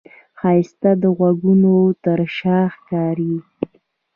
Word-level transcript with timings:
ښایست 0.39 0.81
د 1.03 1.03
غږونو 1.17 1.75
تر 2.03 2.19
شا 2.37 2.59
ښکاري 2.75 3.35